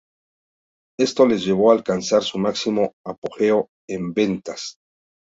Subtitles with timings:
[0.99, 4.79] Esto les llevó a alcanzar su máximo apogeo en ventas.